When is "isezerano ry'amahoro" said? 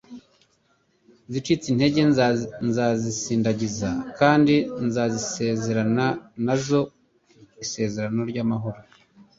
7.63-8.79